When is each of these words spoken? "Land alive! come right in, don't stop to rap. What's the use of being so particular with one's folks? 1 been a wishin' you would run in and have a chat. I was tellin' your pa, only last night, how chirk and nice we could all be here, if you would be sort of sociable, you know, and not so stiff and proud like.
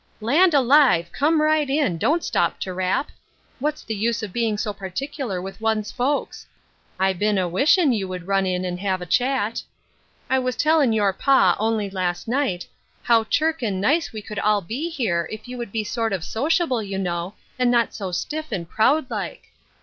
"Land 0.19 0.55
alive! 0.55 1.11
come 1.11 1.39
right 1.43 1.69
in, 1.69 1.99
don't 1.99 2.23
stop 2.23 2.59
to 2.61 2.73
rap. 2.73 3.11
What's 3.59 3.83
the 3.83 3.93
use 3.93 4.23
of 4.23 4.33
being 4.33 4.57
so 4.57 4.73
particular 4.73 5.39
with 5.39 5.61
one's 5.61 5.91
folks? 5.91 6.47
1 6.97 7.19
been 7.19 7.37
a 7.37 7.47
wishin' 7.47 7.93
you 7.93 8.07
would 8.07 8.25
run 8.25 8.47
in 8.47 8.65
and 8.65 8.79
have 8.79 9.03
a 9.03 9.05
chat. 9.05 9.61
I 10.27 10.39
was 10.39 10.55
tellin' 10.55 10.91
your 10.91 11.13
pa, 11.13 11.55
only 11.59 11.87
last 11.87 12.27
night, 12.27 12.65
how 13.03 13.25
chirk 13.25 13.61
and 13.61 13.79
nice 13.79 14.11
we 14.11 14.23
could 14.23 14.39
all 14.39 14.61
be 14.61 14.89
here, 14.89 15.29
if 15.31 15.47
you 15.47 15.55
would 15.59 15.71
be 15.71 15.83
sort 15.83 16.13
of 16.13 16.23
sociable, 16.23 16.81
you 16.81 16.97
know, 16.97 17.35
and 17.59 17.69
not 17.69 17.93
so 17.93 18.11
stiff 18.11 18.47
and 18.51 18.67
proud 18.67 19.05
like. 19.11 19.49